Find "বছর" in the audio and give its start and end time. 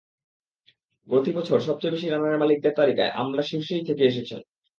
1.37-1.57